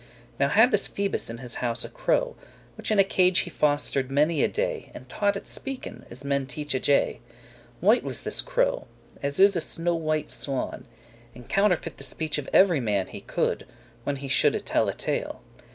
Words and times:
Now 0.39 0.47
had 0.49 0.71
this 0.71 0.87
Phoebus 0.87 1.29
in 1.29 1.37
his 1.37 1.57
house 1.57 1.85
a 1.85 1.89
crow, 1.89 2.35
Which 2.75 2.89
in 2.89 2.97
a 2.97 3.03
cage 3.03 3.41
he 3.41 3.51
foster'd 3.51 4.09
many 4.09 4.41
a 4.43 4.47
day, 4.47 4.89
And 4.95 5.07
taught 5.07 5.37
it 5.37 5.45
speaken, 5.45 6.05
as 6.09 6.23
men 6.23 6.47
teach 6.47 6.73
a 6.73 6.79
jay. 6.79 7.19
White 7.81 8.01
was 8.01 8.21
this 8.21 8.41
crow, 8.41 8.87
as 9.21 9.39
is 9.39 9.55
a 9.55 9.61
snow 9.61 9.93
white 9.93 10.31
swan, 10.31 10.87
And 11.35 11.47
counterfeit 11.47 11.97
the 11.97 12.03
speech 12.03 12.39
of 12.39 12.49
every 12.51 12.79
man 12.79 13.09
He 13.09 13.21
coulde, 13.21 13.67
when 14.03 14.15
he 14.15 14.27
shoulde 14.27 14.65
tell 14.65 14.89
a 14.89 14.93
tale. 14.95 15.43